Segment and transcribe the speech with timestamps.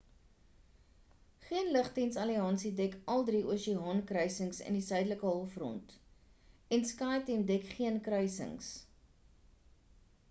[1.49, 5.95] geen lugdiens alliansie dek al drie oseaan kruisings in die suidelike halfrond
[6.79, 8.75] en skyteam dek geen kruisings